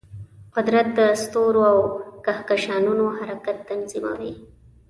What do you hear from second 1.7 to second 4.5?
او کهکشانونو حرکت تنظیموي.